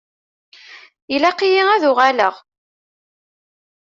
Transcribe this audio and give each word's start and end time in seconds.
Ilaq-iyi 1.15 1.63
ad 1.73 1.83
uɣaleɣ. 1.91 2.35